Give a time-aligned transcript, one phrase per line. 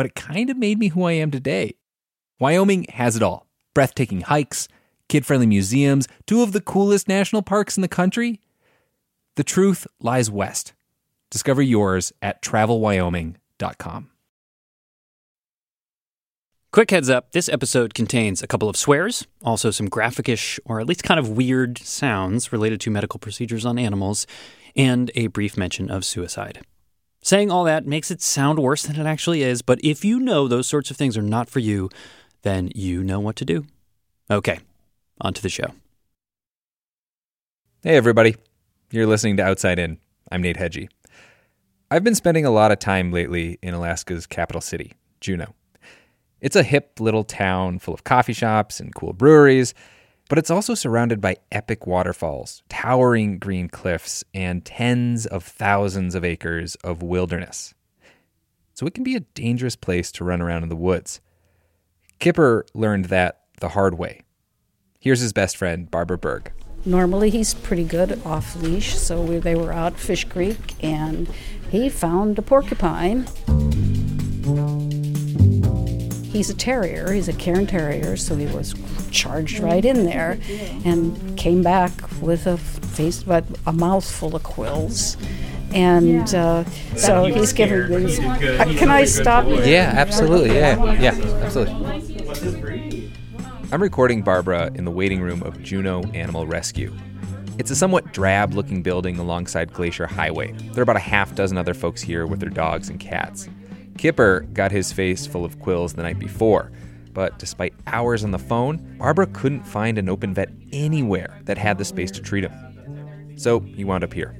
[0.00, 1.74] but it kind of made me who I am today.
[2.38, 4.66] Wyoming has it all breathtaking hikes,
[5.10, 8.40] kid friendly museums, two of the coolest national parks in the country.
[9.36, 10.72] The truth lies west.
[11.28, 14.08] Discover yours at travelwyoming.com.
[16.72, 20.86] Quick heads up this episode contains a couple of swears, also some graphicish or at
[20.86, 24.26] least kind of weird sounds related to medical procedures on animals,
[24.74, 26.64] and a brief mention of suicide.
[27.22, 30.48] Saying all that makes it sound worse than it actually is, but if you know
[30.48, 31.90] those sorts of things are not for you,
[32.42, 33.66] then you know what to do.
[34.30, 34.60] Okay,
[35.20, 35.72] on to the show.
[37.82, 38.36] Hey, everybody.
[38.90, 39.98] You're listening to Outside In.
[40.32, 40.88] I'm Nate Hegyi.
[41.90, 45.54] I've been spending a lot of time lately in Alaska's capital city, Juneau.
[46.40, 49.74] It's a hip little town full of coffee shops and cool breweries,
[50.30, 56.24] but it's also surrounded by epic waterfalls, towering green cliffs, and tens of thousands of
[56.24, 57.74] acres of wilderness.
[58.74, 61.20] So it can be a dangerous place to run around in the woods.
[62.20, 64.20] Kipper learned that the hard way.
[65.00, 66.52] Here's his best friend, Barbara Berg.
[66.84, 71.28] Normally, he's pretty good off leash, so we, they were out Fish Creek and
[71.70, 73.26] he found a porcupine.
[76.40, 78.74] He's a terrier, he's a Cairn Terrier, so he was
[79.10, 80.38] charged right in there
[80.86, 81.92] and came back
[82.22, 85.18] with a face, but a mouthful of quills.
[85.74, 86.64] And uh,
[86.96, 88.18] so he's giving these.
[88.20, 89.44] Uh, can I stop?
[89.48, 90.54] Yeah, absolutely.
[90.54, 91.12] Yeah, yeah,
[91.42, 93.12] absolutely.
[93.70, 96.96] I'm recording Barbara in the waiting room of Juneau Animal Rescue.
[97.58, 100.52] It's a somewhat drab looking building alongside Glacier Highway.
[100.52, 103.46] There are about a half dozen other folks here with their dogs and cats.
[104.00, 106.72] Kipper got his face full of quills the night before,
[107.12, 111.76] but despite hours on the phone, Barbara couldn't find an open vet anywhere that had
[111.76, 113.36] the space to treat him.
[113.36, 114.34] So he wound up here.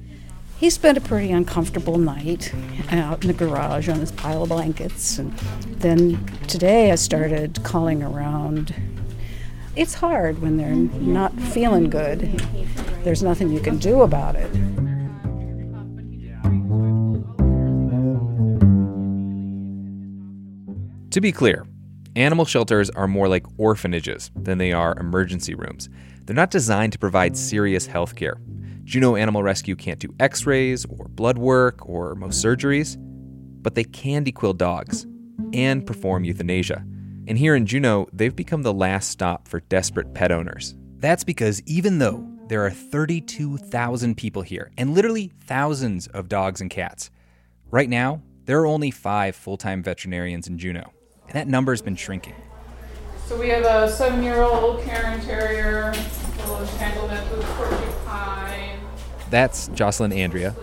[0.57, 2.51] He spent a pretty uncomfortable night
[2.89, 5.19] out in the garage on his pile of blankets.
[5.19, 5.31] And
[5.77, 8.73] then today I started calling around.
[9.75, 12.21] It's hard when they're not feeling good.
[13.03, 14.49] There's nothing you can do about it.
[21.11, 21.67] To be clear,
[22.15, 25.89] animal shelters are more like orphanages than they are emergency rooms.
[26.23, 28.39] They're not designed to provide serious health care.
[28.85, 32.95] Juneau Animal Rescue can't do x rays or blood work or most surgeries,
[33.61, 35.05] but they can dequill dogs
[35.51, 36.85] and perform euthanasia.
[37.27, 40.75] And here in Juneau, they've become the last stop for desperate pet owners.
[40.95, 46.69] That's because even though there are 32,000 people here and literally thousands of dogs and
[46.69, 47.11] cats,
[47.69, 50.93] right now, there are only five full time veterinarians in Juneau
[51.31, 52.35] and that number has been shrinking.
[53.25, 55.93] So we have a seven-year-old Cairn Terrier,
[56.59, 58.79] entanglement with porcupine.
[59.29, 60.53] That's Jocelyn Andrea.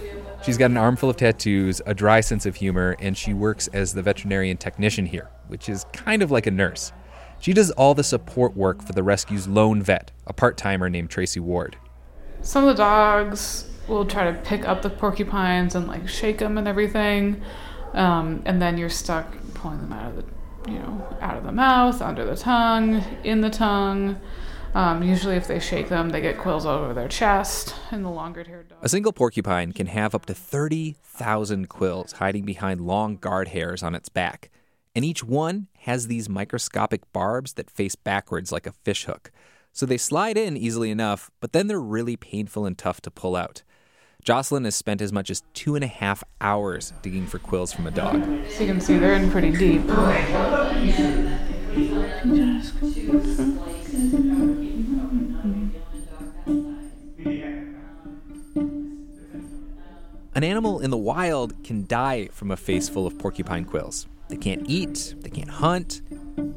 [0.44, 3.94] She's got an armful of tattoos, a dry sense of humor, and she works as
[3.94, 6.92] the veterinarian technician here, which is kind of like a nurse.
[7.40, 11.08] She does all the support work for the rescue's lone vet, a part timer named
[11.08, 11.76] Tracy Ward.
[12.42, 16.58] Some of the dogs will try to pick up the porcupines and like shake them
[16.58, 17.40] and everything,
[17.94, 20.24] um, and then you're stuck pulling them out of the,
[20.72, 24.20] you know, out of the mouth, under the tongue, in the tongue.
[24.74, 27.74] Um, usually, if they shake them, they get quills all over their chest.
[27.90, 28.80] And the longer-haired dogs.
[28.82, 33.94] A single porcupine can have up to 30,000 quills hiding behind long guard hairs on
[33.94, 34.50] its back.
[34.94, 39.30] And each one has these microscopic barbs that face backwards like a fishhook.
[39.72, 43.36] So they slide in easily enough, but then they're really painful and tough to pull
[43.36, 43.62] out.
[44.28, 47.86] Jocelyn has spent as much as two and a half hours digging for quills from
[47.86, 48.22] a dog.
[48.50, 49.80] So you can see they're in pretty deep.
[60.34, 64.06] An animal in the wild can die from a face full of porcupine quills.
[64.28, 66.02] They can't eat, they can't hunt.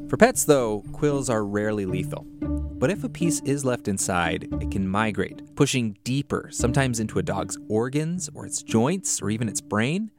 [0.09, 2.25] For pets, though, quills are rarely lethal.
[2.41, 7.23] But if a piece is left inside, it can migrate, pushing deeper, sometimes into a
[7.23, 10.11] dog's organs or its joints or even its brain.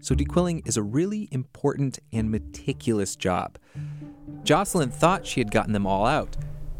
[0.00, 3.58] So, dequilling is a really important and meticulous job.
[4.44, 6.36] Jocelyn thought she had gotten them all out,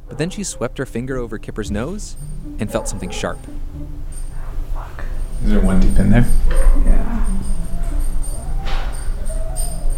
[0.08, 2.16] but then she swept her finger over Kipper's nose
[2.58, 3.38] and felt something sharp.
[5.42, 6.26] Is there one deep in there?
[6.86, 7.26] Yeah.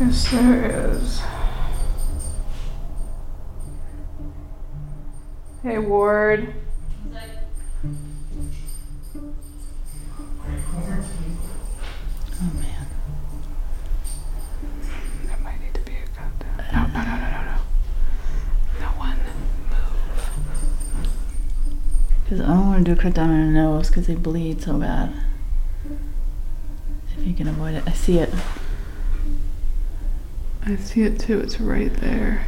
[0.00, 1.20] Yes, there is.
[5.66, 6.54] Hey, Ward.
[7.12, 7.88] Oh
[12.54, 12.86] man.
[15.24, 16.70] There might need to be a cut there.
[16.72, 17.56] No, no, no, no, no, no.
[18.80, 19.18] No one
[19.68, 21.08] move.
[22.22, 24.62] Because I don't want to do a cut down on her nose because they bleed
[24.62, 25.12] so bad.
[27.18, 27.82] If you can avoid it.
[27.88, 28.32] I see it.
[30.64, 31.40] I see it too.
[31.40, 32.46] It's right there.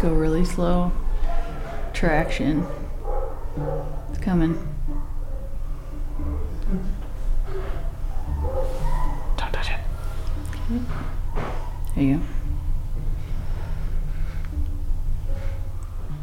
[0.00, 0.92] Just go really slow.
[1.92, 2.66] Traction.
[4.08, 4.54] It's coming.
[9.36, 9.80] Don't touch it.
[11.94, 12.22] There you go.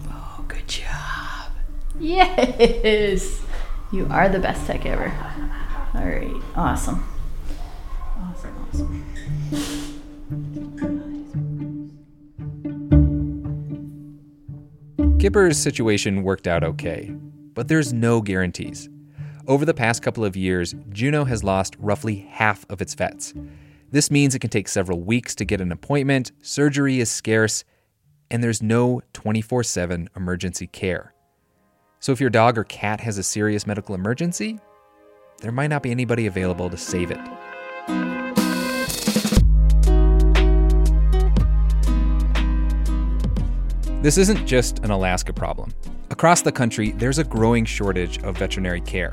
[0.10, 1.52] Oh, good job.
[2.00, 3.44] Yes!
[3.92, 5.14] You are the best tech ever.
[5.94, 6.34] All right.
[6.56, 7.04] Awesome,
[15.28, 17.14] Kipper's situation worked out okay,
[17.54, 18.88] but there's no guarantees.
[19.46, 23.34] Over the past couple of years, Juneau has lost roughly half of its vets.
[23.92, 27.66] This means it can take several weeks to get an appointment, surgery is scarce,
[28.32, 31.14] and there's no 24 7 emergency care.
[32.00, 34.60] So if your dog or cat has a serious medical emergency,
[35.42, 38.17] there might not be anybody available to save it.
[44.04, 45.74] This isn't just an Alaska problem.
[46.12, 49.12] Across the country, there's a growing shortage of veterinary care.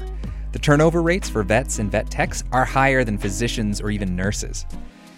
[0.52, 4.66] The turnover rates for vets and vet techs are higher than physicians or even nurses.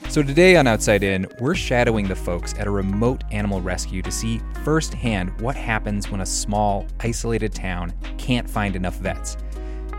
[0.09, 4.13] So today on Outside In, we're shadowing the folks at a remote animal rescue to
[4.13, 9.37] see firsthand what happens when a small, isolated town can't find enough vets.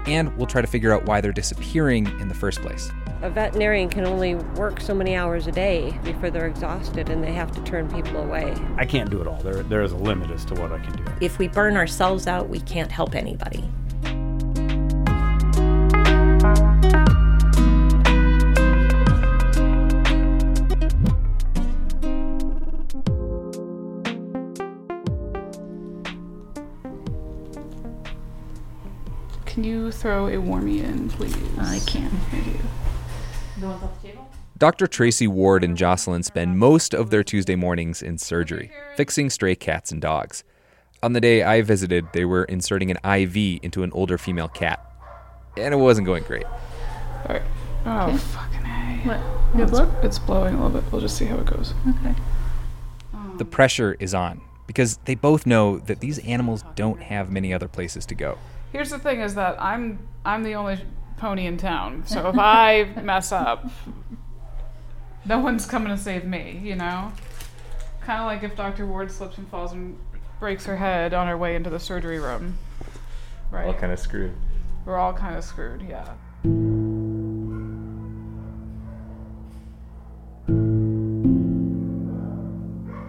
[0.05, 2.89] And we'll try to figure out why they're disappearing in the first place.
[3.23, 7.33] A veterinarian can only work so many hours a day before they're exhausted and they
[7.33, 8.55] have to turn people away.
[8.77, 9.41] I can't do it all.
[9.41, 11.03] There, there is a limit as to what I can do.
[11.19, 13.63] If we burn ourselves out, we can't help anybody.
[29.47, 31.35] Can you throw a warmie in, please?
[31.57, 32.11] I can.
[33.59, 34.19] Thank you.
[34.57, 34.87] Dr.
[34.87, 39.91] Tracy Ward and Jocelyn spend most of their Tuesday mornings in surgery, fixing stray cats
[39.91, 40.43] and dogs.
[41.03, 44.83] On the day I visited, they were inserting an IV into an older female cat,
[45.55, 46.45] and it wasn't going great.
[46.45, 47.41] All right.
[47.85, 48.17] Oh, Okay.
[48.17, 49.01] fucking A.
[49.07, 49.17] What?
[49.19, 50.91] Oh, Good it's, it's blowing a little bit.
[50.91, 51.73] We'll just see how it goes.
[51.87, 52.15] Okay.
[53.37, 57.67] The pressure is on because they both know that these animals don't have many other
[57.67, 58.39] places to go.
[58.71, 60.79] Here's the thing: is that I'm I'm the only
[61.17, 62.03] pony in town.
[62.07, 63.69] So if I mess up,
[65.25, 66.61] no one's coming to save me.
[66.63, 67.11] You know,
[68.01, 68.85] kind of like if Dr.
[68.85, 69.97] Ward slips and falls and
[70.39, 72.57] breaks her head on her way into the surgery room.
[73.51, 73.65] Right.
[73.65, 74.33] All kind of screwed.
[74.85, 75.81] We're all kind of screwed.
[75.81, 76.13] Yeah.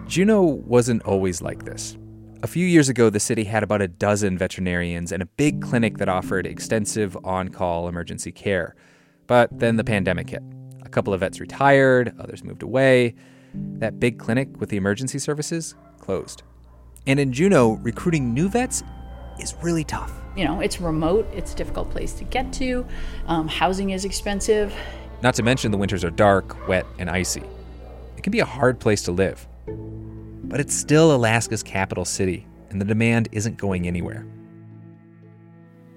[0.07, 1.95] Juneau wasn't always like this.
[2.41, 5.97] A few years ago, the city had about a dozen veterinarians and a big clinic
[5.97, 8.75] that offered extensive on call emergency care.
[9.27, 10.41] But then the pandemic hit.
[10.81, 13.15] A couple of vets retired, others moved away.
[13.53, 16.43] That big clinic with the emergency services closed.
[17.05, 18.83] And in Juneau, recruiting new vets
[19.37, 20.13] is really tough.
[20.37, 22.85] You know, it's remote, it's a difficult place to get to,
[23.27, 24.73] um, housing is expensive.
[25.21, 27.43] Not to mention the winters are dark, wet, and icy.
[28.15, 29.45] It can be a hard place to live.
[30.49, 34.25] But it's still Alaska's capital city, and the demand isn't going anywhere.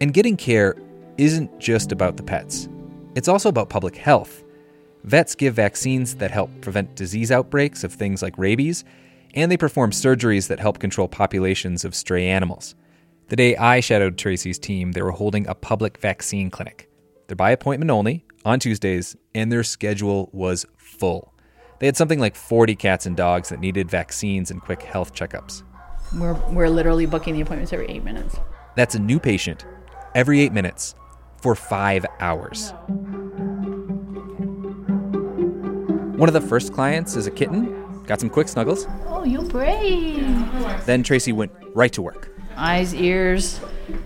[0.00, 0.76] And getting care
[1.18, 2.68] isn't just about the pets,
[3.14, 4.44] it's also about public health.
[5.04, 8.84] Vets give vaccines that help prevent disease outbreaks of things like rabies,
[9.34, 12.74] and they perform surgeries that help control populations of stray animals.
[13.28, 16.88] The day I shadowed Tracy's team, they were holding a public vaccine clinic.
[17.26, 21.31] They're by appointment only on Tuesdays, and their schedule was full.
[21.82, 25.64] They had something like 40 cats and dogs that needed vaccines and quick health checkups.
[26.16, 28.36] We're, we're literally booking the appointments every eight minutes.
[28.76, 29.66] That's a new patient
[30.14, 30.94] every eight minutes
[31.40, 32.70] for five hours.
[36.16, 38.86] One of the first clients is a kitten, got some quick snuggles.
[39.08, 40.24] Oh, you're brave.
[40.86, 42.30] Then Tracy went right to work.
[42.54, 43.60] Eyes, ears,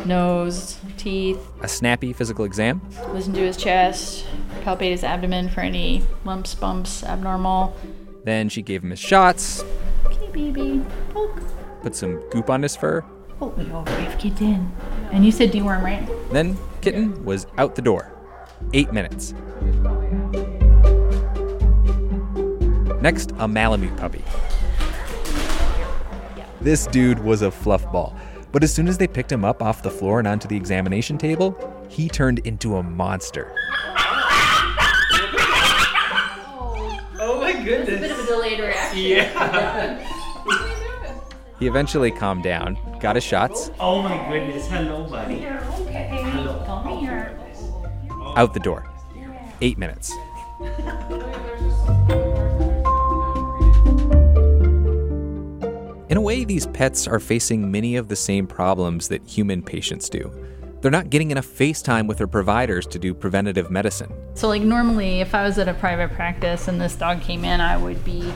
[0.07, 1.47] nose, teeth.
[1.61, 2.81] A snappy physical exam.
[3.09, 4.25] Listen to his chest,
[4.67, 7.77] palpate his abdomen for any lumps, bumps, abnormal.
[8.25, 9.65] Then she gave him his shots,
[10.05, 10.83] Okay, baby.
[11.11, 11.41] Poke.
[11.83, 13.05] put some goop on his fur.
[13.41, 14.73] Oh, you're brave kitten.
[15.13, 16.09] And you said deworm, right?
[16.33, 18.13] Then kitten was out the door.
[18.73, 19.35] Eight minutes.
[23.01, 24.25] Next, a Malamute puppy.
[26.61, 28.17] This dude was a fluff ball.
[28.51, 31.19] But as soon as they picked him up off the floor and onto the examination
[31.19, 31.55] table,
[31.89, 33.55] he turned into a monster.
[37.67, 38.01] Oh my goodness.
[38.01, 39.03] Bit of a delayed reaction.
[39.03, 40.13] Yeah.
[41.59, 44.69] He eventually calmed down, got his shots, oh, oh my goodness.
[44.69, 45.37] Hello, buddy.
[45.37, 46.21] Okay.
[46.23, 47.41] Come oh, here.
[48.37, 48.87] out the door.
[49.63, 50.13] Eight minutes.
[56.11, 60.11] In a way, these pets are facing many of the same problems that human patients
[60.11, 60.31] do.
[60.87, 64.15] They're not getting enough face time with their providers to do preventative medicine.
[64.35, 67.61] So, like, normally, if I was at a private practice and this dog came in,
[67.61, 68.33] I would be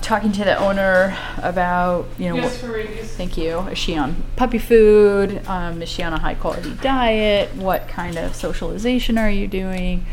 [0.00, 3.60] talking to the owner about, you know, Yes, what, for thank you.
[3.68, 5.46] Is she on puppy food?
[5.46, 7.54] Um, is she on a high quality diet?
[7.54, 10.04] What kind of socialization are you doing?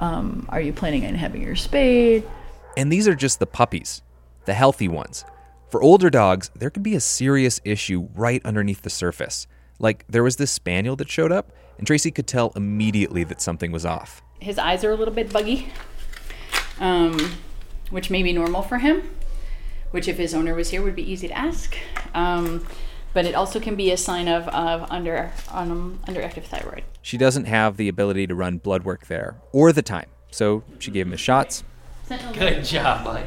[0.00, 2.26] Um, are you planning on having your spayed?
[2.78, 4.00] And these are just the puppies,
[4.46, 5.22] the healthy ones.
[5.68, 9.46] For older dogs, there could be a serious issue right underneath the surface.
[9.78, 13.72] Like there was this spaniel that showed up, and Tracy could tell immediately that something
[13.72, 14.22] was off.
[14.40, 15.68] His eyes are a little bit buggy,
[16.80, 17.32] um,
[17.90, 19.10] which may be normal for him,
[19.90, 21.76] which if his owner was here would be easy to ask.
[22.14, 22.66] Um,
[23.12, 26.84] but it also can be a sign of, of under um, underactive thyroid.
[27.00, 30.90] She doesn't have the ability to run blood work there or the time, so she
[30.90, 31.64] gave him his shots.
[32.34, 33.26] Good job, bud.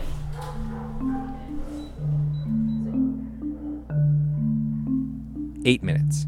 [5.65, 6.25] Eight minutes.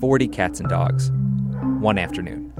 [0.00, 1.10] 40 cats and dogs.
[1.80, 2.52] One afternoon.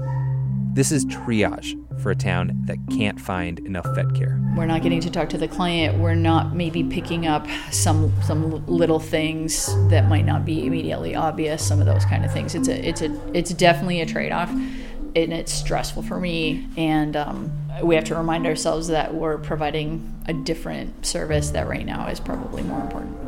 [0.73, 4.39] This is triage for a town that can't find enough vet care.
[4.55, 5.97] We're not getting to talk to the client.
[5.97, 11.65] We're not maybe picking up some some little things that might not be immediately obvious.
[11.65, 12.55] Some of those kind of things.
[12.55, 16.67] It's a it's a it's definitely a trade off, and it's stressful for me.
[16.77, 17.51] And um,
[17.83, 22.19] we have to remind ourselves that we're providing a different service that right now is
[22.19, 23.26] probably more important.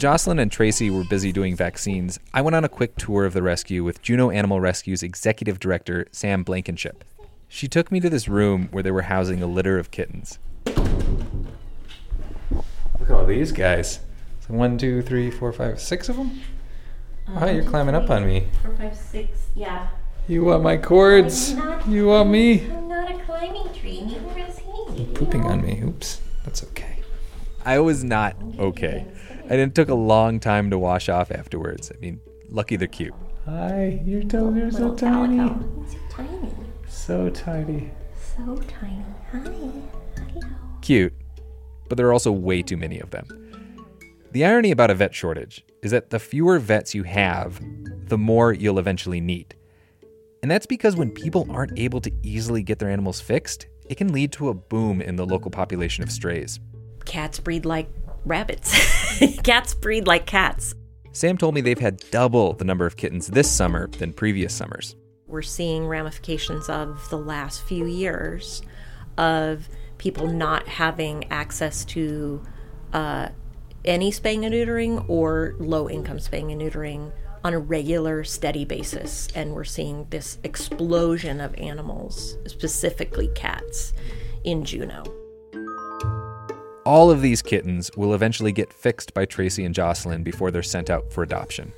[0.00, 3.42] Jocelyn and Tracy were busy doing vaccines, I went on a quick tour of the
[3.42, 7.04] rescue with Juneau Animal Rescue's executive director, Sam Blankenship.
[7.48, 10.38] She took me to this room where they were housing a litter of kittens.
[10.64, 10.78] Look
[13.02, 14.00] at all these guys.
[14.40, 16.40] So one, two, three, four, five, six of them?
[17.28, 18.46] Oh, you're um, climbing up on me.
[18.62, 19.48] Four, five, six.
[19.54, 19.88] Yeah.
[20.26, 21.54] You want my cords?
[21.86, 22.70] You want me?
[22.70, 24.00] I'm not a climbing tree.
[24.00, 25.04] Neither is he.
[25.12, 25.82] Pooping on me.
[25.82, 26.22] Oops.
[26.46, 27.00] That's okay.
[27.66, 29.06] I was not okay.
[29.50, 31.90] And it took a long time to wash off afterwards.
[31.92, 33.12] I mean, lucky they're cute.
[33.46, 35.38] Hi, your toes are so Little tiny.
[35.88, 36.52] So tiny.
[36.88, 37.90] So tiny.
[38.36, 39.04] So tiny.
[39.32, 39.38] Hi.
[39.40, 39.72] Hello.
[40.82, 41.12] Cute,
[41.88, 43.26] but there are also way too many of them.
[44.30, 47.60] The irony about a vet shortage is that the fewer vets you have,
[48.06, 49.56] the more you'll eventually need.
[50.42, 54.12] And that's because when people aren't able to easily get their animals fixed, it can
[54.12, 56.60] lead to a boom in the local population of strays.
[57.04, 57.88] Cats breed like
[58.24, 59.18] rabbits.
[59.42, 60.74] cats breed like cats.
[61.12, 64.96] Sam told me they've had double the number of kittens this summer than previous summers.
[65.26, 68.62] We're seeing ramifications of the last few years
[69.18, 72.42] of people not having access to
[72.92, 73.28] uh,
[73.84, 77.12] any spaying and neutering or low income spaying and neutering
[77.42, 79.28] on a regular, steady basis.
[79.34, 83.92] And we're seeing this explosion of animals, specifically cats,
[84.44, 85.19] in Juneau.
[86.90, 90.90] All of these kittens will eventually get fixed by Tracy and Jocelyn before they're sent
[90.90, 91.72] out for adoption.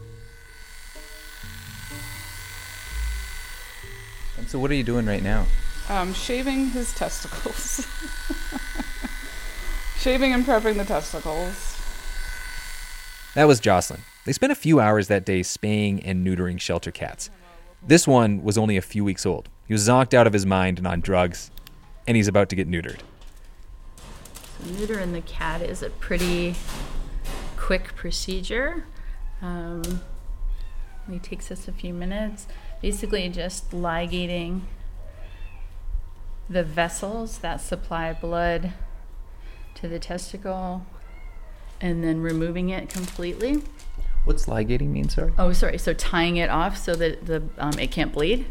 [4.39, 5.45] And so, what are you doing right now?
[5.91, 7.87] Um, shaving his testicles.
[9.99, 11.79] shaving and prepping the testicles.
[13.35, 14.01] That was Jocelyn.
[14.25, 17.29] They spent a few hours that day spaying and neutering shelter cats.
[17.87, 19.51] This one was only a few weeks old.
[19.69, 21.51] He was zonked out of his mind and on drugs,
[22.07, 23.01] and he's about to get neutered.
[24.65, 26.55] Neutering the cat is a pretty
[27.57, 28.85] quick procedure.
[29.41, 30.03] Um,
[31.11, 32.47] it takes us a few minutes.
[32.81, 34.67] Basically, just ligating
[36.49, 38.73] the vessels that supply blood
[39.75, 40.87] to the testicle
[41.81, 43.63] and then removing it completely.
[44.25, 45.33] What's ligating mean, sorry?
[45.37, 45.79] Oh, sorry.
[45.79, 48.47] So tying it off so that the um, it can't bleed,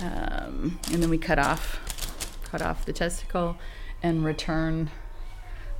[0.00, 3.56] um, and then we cut off, cut off the testicle,
[4.00, 4.90] and return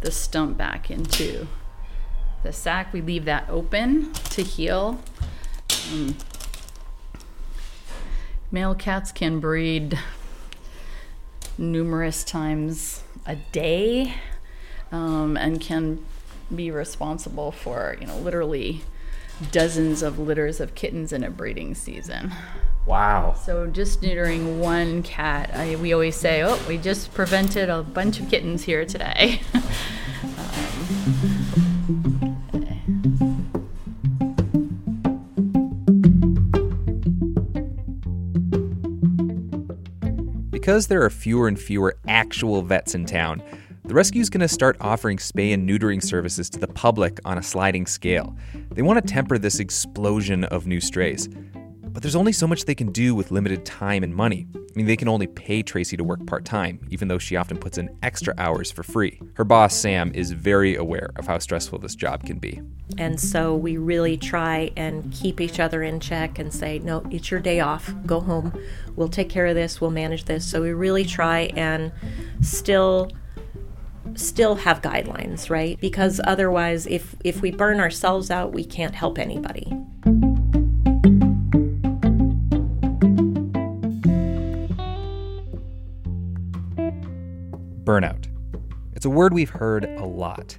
[0.00, 1.46] the stump back into
[2.42, 2.92] the sac.
[2.92, 5.00] We leave that open to heal.
[5.92, 6.16] Um,
[8.50, 9.98] male cats can breed
[11.56, 14.14] numerous times a day,
[14.92, 16.04] um, and can
[16.54, 18.82] be responsible for, you know, literally
[19.50, 22.32] dozens of litters of kittens in a breeding season.
[22.86, 23.34] Wow.
[23.34, 28.18] So just neutering one cat, I, we always say, oh, we just prevented a bunch
[28.18, 29.40] of kittens here today.
[40.68, 43.42] Because there are fewer and fewer actual vets in town,
[43.86, 47.38] the rescue is going to start offering spay and neutering services to the public on
[47.38, 48.36] a sliding scale.
[48.78, 51.28] They want to temper this explosion of new strays.
[51.82, 54.46] But there's only so much they can do with limited time and money.
[54.54, 57.58] I mean, they can only pay Tracy to work part time, even though she often
[57.58, 59.20] puts in extra hours for free.
[59.34, 62.62] Her boss, Sam, is very aware of how stressful this job can be.
[62.98, 67.32] And so we really try and keep each other in check and say, no, it's
[67.32, 67.92] your day off.
[68.06, 68.56] Go home.
[68.94, 69.80] We'll take care of this.
[69.80, 70.48] We'll manage this.
[70.48, 71.90] So we really try and
[72.42, 73.10] still
[74.14, 75.78] still have guidelines, right?
[75.80, 79.66] Because otherwise if if we burn ourselves out, we can't help anybody.
[87.84, 88.26] Burnout.
[88.94, 90.58] It's a word we've heard a lot.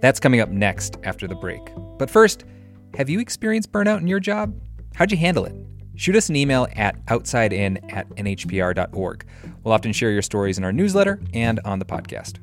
[0.00, 1.62] That's coming up next after the break.
[1.98, 2.44] But first,
[2.94, 4.54] have you experienced burnout in your job?
[4.94, 5.54] How'd you handle it?
[5.98, 9.24] Shoot us an email at outsidein at nhpr.org.
[9.64, 12.38] We'll often share your stories in our newsletter and on the podcast.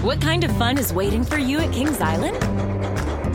[0.00, 3.15] What kind of fun is waiting for you at Kings Island?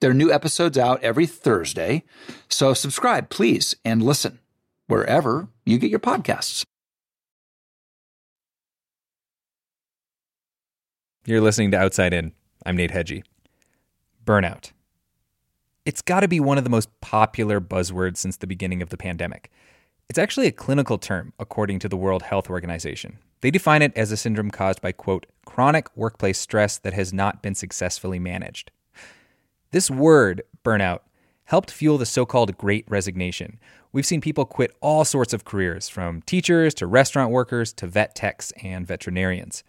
[0.00, 2.04] There are new episodes out every Thursday.
[2.48, 4.38] So subscribe, please, and listen
[4.86, 6.64] wherever you get your podcasts.
[11.26, 12.32] You're listening to Outside In.
[12.64, 13.22] I'm Nate Hegyi.
[14.24, 14.72] Burnout.
[15.84, 18.96] It's got to be one of the most popular buzzwords since the beginning of the
[18.96, 19.50] pandemic.
[20.08, 23.18] It's actually a clinical term, according to the World Health Organization.
[23.42, 27.42] They define it as a syndrome caused by, quote, chronic workplace stress that has not
[27.42, 28.70] been successfully managed.
[29.72, 31.00] This word, burnout,
[31.44, 33.60] helped fuel the so called great resignation.
[33.92, 38.16] We've seen people quit all sorts of careers, from teachers to restaurant workers to vet
[38.16, 39.62] techs and veterinarians.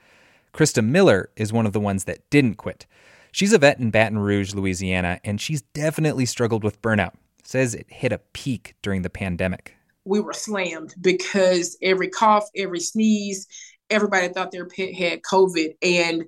[0.55, 2.87] Krista Miller is one of the ones that didn't quit.
[3.31, 7.13] She's a vet in Baton Rouge, Louisiana, and she's definitely struggled with burnout.
[7.43, 9.75] Says it hit a peak during the pandemic.
[10.03, 13.47] We were slammed because every cough, every sneeze,
[13.91, 15.75] everybody thought their pet had COVID.
[15.83, 16.23] And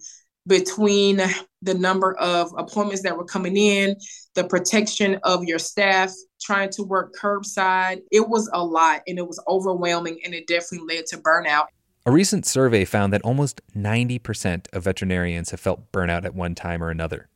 [0.47, 1.21] between
[1.61, 3.95] the number of appointments that were coming in,
[4.35, 9.27] the protection of your staff, trying to work curbside, it was a lot and it
[9.27, 11.67] was overwhelming and it definitely led to burnout.
[12.05, 16.83] A recent survey found that almost 90% of veterinarians have felt burnout at one time
[16.83, 17.29] or another.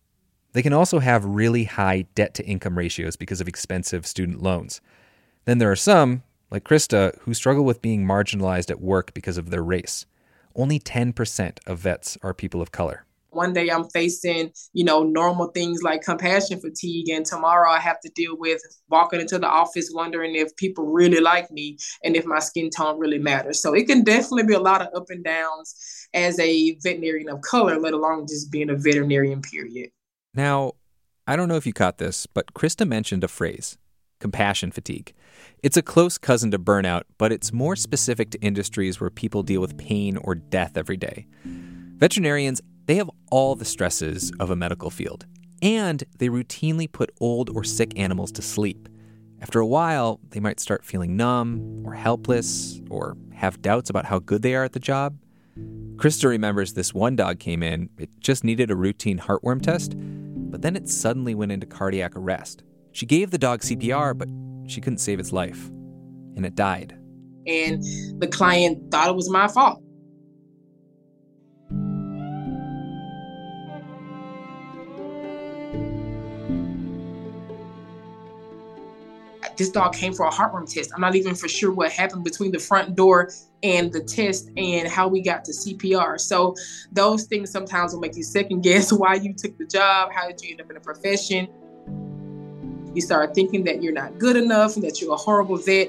[0.51, 4.81] They can also have really high debt to income ratios because of expensive student loans.
[5.45, 9.49] Then there are some, like Krista, who struggle with being marginalized at work because of
[9.49, 10.05] their race.
[10.57, 13.05] Only 10% of vets are people of color.
[13.29, 17.99] One day I'm facing, you know, normal things like compassion fatigue, and tomorrow I have
[17.99, 22.25] to deal with walking into the office wondering if people really like me and if
[22.25, 23.61] my skin tone really matters.
[23.61, 27.41] So it can definitely be a lot of up and downs as a veterinarian of
[27.41, 29.91] color, let alone just being a veterinarian, period.
[30.33, 30.73] Now,
[31.27, 33.77] I don't know if you caught this, but Krista mentioned a phrase
[34.19, 35.13] compassion fatigue.
[35.63, 39.61] It's a close cousin to burnout, but it's more specific to industries where people deal
[39.61, 41.27] with pain or death every day.
[41.43, 45.25] Veterinarians, they have all the stresses of a medical field,
[45.61, 48.87] and they routinely put old or sick animals to sleep.
[49.41, 54.19] After a while, they might start feeling numb or helpless or have doubts about how
[54.19, 55.17] good they are at the job.
[55.97, 60.61] Krista remembers this one dog came in, it just needed a routine heartworm test, but
[60.61, 62.63] then it suddenly went into cardiac arrest.
[62.97, 64.27] She gave the dog CPR, but
[64.67, 65.67] she couldn't save its life,
[66.35, 66.97] and it died.
[67.45, 67.83] And
[68.19, 69.83] the client thought it was my fault.
[79.57, 80.91] this dog came for a heartworm test.
[80.93, 83.31] I'm not even for sure what happened between the front door
[83.63, 86.19] and the test and how we got to CPR.
[86.19, 86.53] So
[86.91, 90.41] those things sometimes will make you second guess why you took the job, how did
[90.41, 91.47] you end up in a profession.
[92.97, 95.87] You start thinking that you're not good enough and that you're a horrible vet.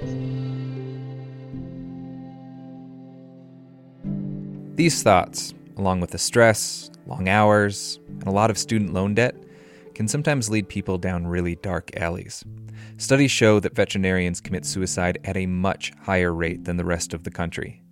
[4.76, 9.34] These thoughts, along with the stress, long hours, and a lot of student loan debt,
[9.94, 12.44] can sometimes lead people down really dark alleys.
[12.98, 17.24] Studies show that veterinarians commit suicide at a much higher rate than the rest of
[17.24, 17.82] the country.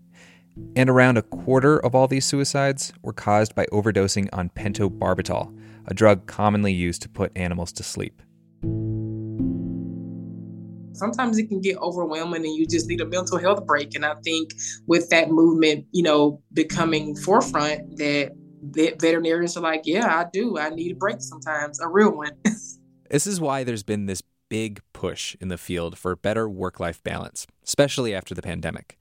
[0.77, 5.95] And around a quarter of all these suicides were caused by overdosing on pentobarbital, a
[5.95, 8.21] drug commonly used to put animals to sleep.
[10.97, 13.95] Sometimes it can get overwhelming and you just need a mental health break.
[13.95, 14.55] And I think
[14.87, 18.33] with that movement, you know, becoming forefront, that
[18.73, 20.59] veterinarians are like, yeah, I do.
[20.59, 22.33] I need a break sometimes, a real one.
[23.11, 27.03] this is why there's been this big push in the field for better work life
[27.03, 28.99] balance, especially after the pandemic.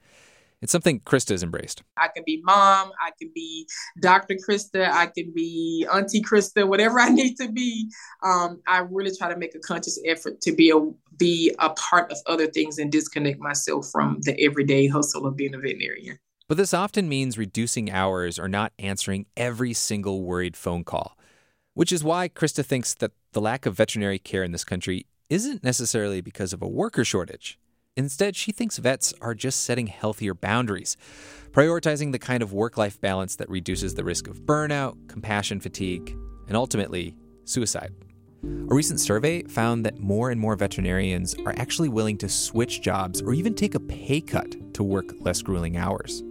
[0.62, 1.84] It's something Krista has embraced.
[1.98, 3.68] I can be mom, I can be
[4.00, 4.36] Dr.
[4.36, 7.92] Krista, I can be Auntie Krista, whatever I need to be.
[8.24, 10.80] Um, I really try to make a conscious effort to be a
[11.18, 15.54] be a part of other things and disconnect myself from the everyday hustle of being
[15.54, 16.20] a veterinarian.
[16.48, 21.18] But this often means reducing hours or not answering every single worried phone call,
[21.74, 25.64] which is why Krista thinks that the lack of veterinary care in this country isn't
[25.64, 27.58] necessarily because of a worker shortage.
[27.98, 30.98] Instead, she thinks vets are just setting healthier boundaries,
[31.52, 36.16] prioritizing the kind of work life balance that reduces the risk of burnout, compassion fatigue,
[36.48, 37.94] and ultimately, suicide.
[38.46, 43.22] A recent survey found that more and more veterinarians are actually willing to switch jobs
[43.22, 46.24] or even take a pay cut to work less grueling hours.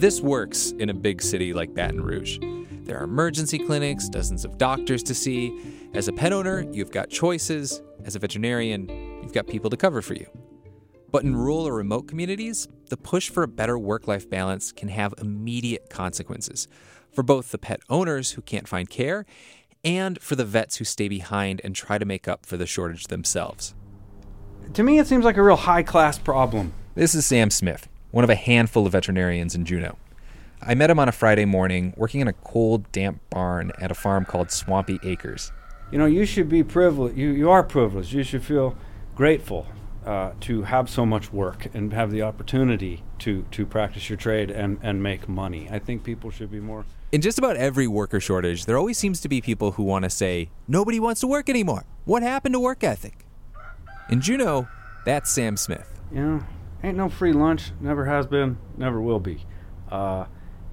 [0.00, 2.38] This works in a big city like Baton Rouge.
[2.84, 5.56] There are emergency clinics, dozens of doctors to see.
[5.94, 7.82] As a pet owner, you've got choices.
[8.04, 8.88] As a veterinarian,
[9.22, 10.26] you've got people to cover for you.
[11.10, 14.88] But in rural or remote communities, the push for a better work life balance can
[14.88, 16.68] have immediate consequences
[17.12, 19.26] for both the pet owners who can't find care
[19.84, 23.08] and for the vets who stay behind and try to make up for the shortage
[23.08, 23.74] themselves.
[24.74, 26.72] To me, it seems like a real high class problem.
[26.94, 29.96] This is Sam Smith one of a handful of veterinarians in Juneau.
[30.60, 33.94] I met him on a Friday morning working in a cold, damp barn at a
[33.94, 35.50] farm called Swampy Acres.
[35.90, 37.16] You know, you should be privileged.
[37.16, 38.12] You, you are privileged.
[38.12, 38.76] You should feel
[39.16, 39.66] grateful
[40.04, 44.50] uh, to have so much work and have the opportunity to to practice your trade
[44.50, 45.68] and and make money.
[45.70, 46.84] I think people should be more.
[47.12, 50.10] In just about every worker shortage, there always seems to be people who want to
[50.10, 51.84] say, nobody wants to work anymore.
[52.06, 53.26] What happened to work ethic?
[54.08, 54.66] In Juneau,
[55.04, 56.00] that's Sam Smith.
[56.10, 56.44] You know,
[56.82, 57.72] ain't no free lunch.
[57.80, 58.56] Never has been.
[58.76, 59.44] Never will be.
[59.90, 60.24] Uh,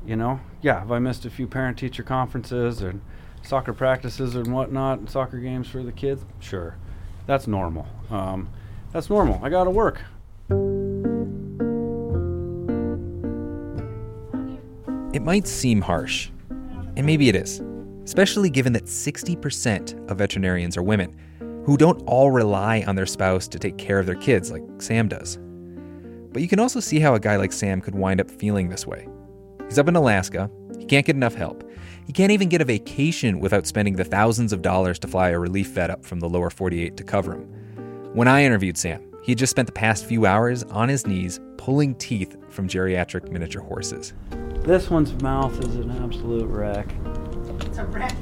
[0.05, 0.79] you know, yeah.
[0.79, 3.01] Have I missed a few parent-teacher conferences and
[3.41, 6.23] soccer practices and whatnot, and soccer games for the kids?
[6.39, 6.77] Sure,
[7.25, 7.85] that's normal.
[8.09, 8.49] Um,
[8.91, 9.39] that's normal.
[9.43, 10.01] I gotta work.
[15.11, 17.61] It might seem harsh, and maybe it is,
[18.03, 21.17] especially given that 60% of veterinarians are women
[21.65, 25.07] who don't all rely on their spouse to take care of their kids like Sam
[25.07, 25.37] does.
[26.31, 28.85] But you can also see how a guy like Sam could wind up feeling this
[28.85, 29.07] way.
[29.65, 31.63] He's up in Alaska, he can't get enough help.
[32.05, 35.39] He can't even get a vacation without spending the thousands of dollars to fly a
[35.39, 37.68] relief vet up from the lower 48 to cover him.
[38.13, 41.39] When I interviewed Sam, he had just spent the past few hours on his knees
[41.57, 44.13] pulling teeth from geriatric miniature horses.
[44.61, 46.87] This one's mouth is an absolute wreck.
[47.67, 48.15] It's a wreck.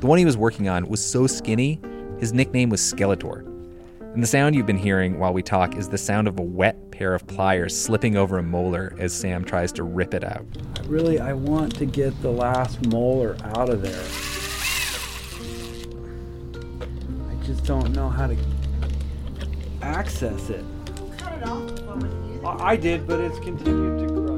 [0.00, 1.80] The one he was working on was so skinny,
[2.18, 3.46] his nickname was Skeletor.
[4.12, 6.90] And the sound you've been hearing while we talk is the sound of a wet
[6.90, 10.44] pair of pliers slipping over a molar as Sam tries to rip it out.
[10.86, 14.04] Really, I want to get the last molar out of there.
[17.30, 18.34] I just don't know how to
[19.86, 20.64] access it.
[21.16, 22.44] Cut it off before we use it.
[22.44, 24.36] I I did, but it's continued to grow.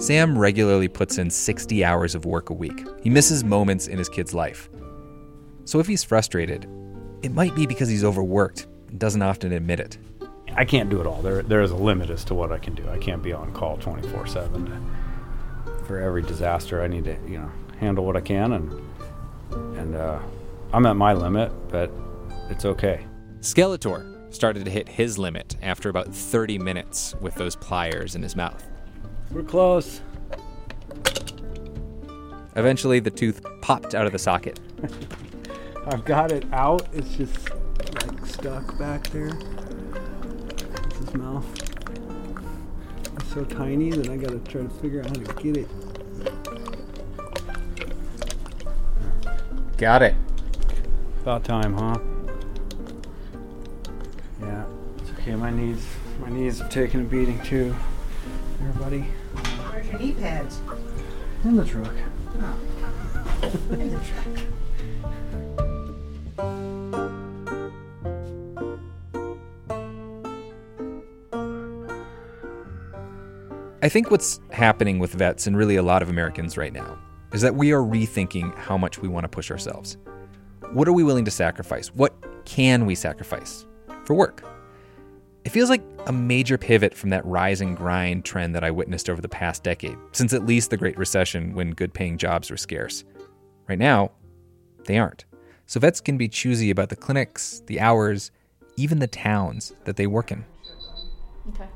[0.00, 2.86] Sam regularly puts in 60 hours of work a week.
[3.02, 4.68] He misses moments in his kid's life.
[5.64, 6.68] So if he's frustrated,
[7.22, 9.98] it might be because he's overworked and doesn't often admit it.
[10.54, 11.22] I can't do it all.
[11.22, 12.88] There, there is a limit as to what I can do.
[12.88, 15.05] I can't be on call 24 7.
[15.86, 20.18] For every disaster, I need to, you know, handle what I can, and and uh,
[20.72, 21.90] I'm at my limit, but
[22.50, 23.06] it's okay.
[23.40, 28.34] Skeletor started to hit his limit after about 30 minutes with those pliers in his
[28.34, 28.66] mouth.
[29.30, 30.00] We're close.
[32.56, 34.58] Eventually, the tooth popped out of the socket.
[35.86, 36.88] I've got it out.
[36.92, 37.50] It's just
[37.94, 39.30] like stuck back there.
[40.86, 41.65] It's his mouth.
[43.36, 45.68] It's so tiny that I gotta try to figure out how to get it.
[49.76, 50.14] Got it.
[51.20, 51.98] About time, huh?
[54.40, 54.64] Yeah.
[54.96, 55.34] It's okay.
[55.34, 55.86] My knees,
[56.18, 57.76] my knees are taking a beating too.
[58.58, 59.00] There, buddy.
[59.00, 60.62] Where's your knee pads?
[61.44, 61.92] In the truck.
[62.40, 62.58] Oh.
[63.72, 64.55] In the truck.
[73.82, 76.98] I think what's happening with vets and really a lot of Americans right now
[77.32, 79.98] is that we are rethinking how much we want to push ourselves.
[80.72, 81.88] What are we willing to sacrifice?
[81.88, 82.14] What
[82.46, 83.66] can we sacrifice
[84.04, 84.42] for work?
[85.44, 89.10] It feels like a major pivot from that rise and grind trend that I witnessed
[89.10, 92.56] over the past decade, since at least the Great Recession when good paying jobs were
[92.56, 93.04] scarce.
[93.68, 94.10] Right now,
[94.86, 95.26] they aren't.
[95.66, 98.30] So vets can be choosy about the clinics, the hours,
[98.76, 100.46] even the towns that they work in.
[101.50, 101.68] Okay.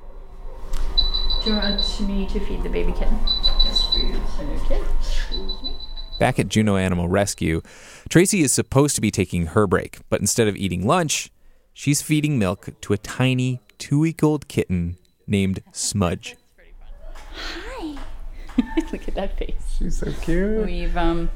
[1.43, 3.19] Do you want me to feed the baby kitten?
[3.65, 4.17] Yes, please.
[4.65, 4.83] Okay.
[5.01, 5.75] Excuse me.
[6.19, 7.63] Back at Juneau Animal Rescue,
[8.11, 11.31] Tracy is supposed to be taking her break, but instead of eating lunch,
[11.73, 16.37] she's feeding milk to a tiny two week old kitten named Smudge.
[17.33, 17.99] Hi.
[18.93, 19.77] Look at that face.
[19.79, 20.67] She's so cute.
[20.67, 21.31] We've um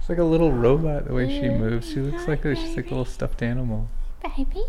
[0.00, 1.88] It's like a little robot the way she moves.
[1.88, 3.88] She looks like a, she's like a little stuffed animal.
[4.22, 4.64] baby.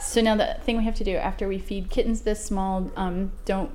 [0.00, 3.32] So now the thing we have to do after we feed kittens this small, um,
[3.44, 3.70] don't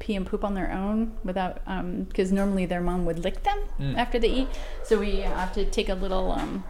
[0.00, 1.60] pee and poop on their own without,
[2.08, 3.96] because normally their mom would lick them Mm.
[3.96, 4.48] after they eat.
[4.84, 6.64] So we have to take a little um,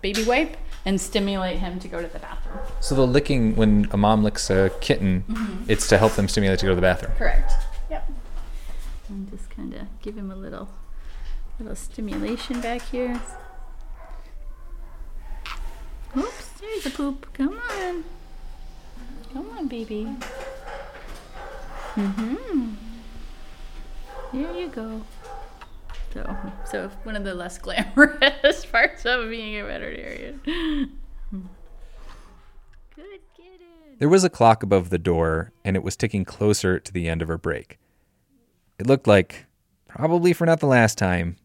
[0.00, 2.58] baby wipe and stimulate him to go to the bathroom.
[2.80, 5.64] So the licking, when a mom licks a kitten, Mhm.
[5.68, 7.12] it's to help them stimulate to go to the bathroom.
[7.18, 7.52] Correct.
[7.90, 8.08] Yep.
[9.08, 10.68] And just kind of give him a little,
[11.58, 13.20] little stimulation back here.
[16.16, 17.26] Oops, there's a poop.
[17.34, 18.04] Come on.
[19.32, 20.08] Come on, baby.
[21.96, 22.74] Mm-hmm.
[24.32, 25.02] There you go.
[26.12, 30.40] So, so one of the less glamorous parts of being a veterinarian.
[32.94, 33.96] Good kitten.
[33.98, 37.22] There was a clock above the door, and it was ticking closer to the end
[37.22, 37.78] of her break.
[38.78, 39.46] It looked like,
[39.88, 41.36] probably for not the last time,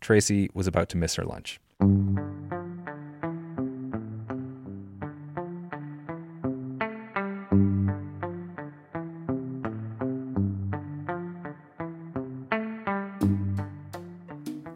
[0.00, 1.60] Tracy was about to miss her lunch.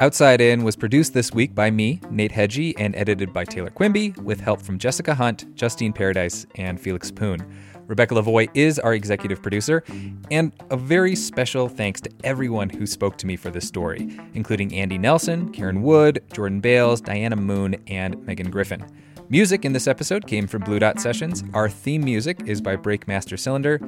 [0.01, 4.11] Outside In was produced this week by me, Nate Hegyi, and edited by Taylor Quimby,
[4.23, 7.39] with help from Jessica Hunt, Justine Paradise, and Felix Poon.
[7.87, 9.85] Rebecca Lavoie is our executive producer,
[10.33, 14.75] and a very special thanks to everyone who spoke to me for this story, including
[14.75, 18.85] Andy Nelson, Karen Wood, Jordan Bales, Diana Moon, and Megan Griffin.
[19.29, 21.45] Music in this episode came from Blue Dot Sessions.
[21.55, 23.81] Our theme music is by Breakmaster Cylinder.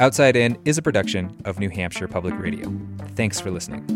[0.00, 2.70] Outside In is a production of New Hampshire Public Radio.
[3.14, 3.95] Thanks for listening.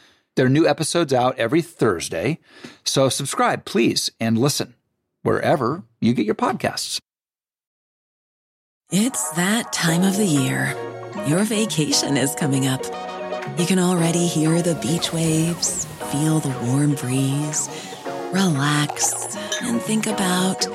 [0.35, 2.39] There are new episodes out every Thursday.
[2.83, 4.75] So subscribe, please, and listen
[5.23, 6.99] wherever you get your podcasts.
[8.91, 10.75] It's that time of the year.
[11.27, 12.83] Your vacation is coming up.
[13.57, 17.69] You can already hear the beach waves, feel the warm breeze,
[18.33, 20.67] relax, and think about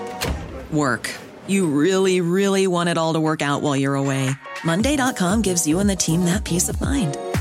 [0.71, 1.11] work.
[1.47, 4.31] You really, really want it all to work out while you're away.
[4.65, 7.17] Monday.com gives you and the team that peace of mind.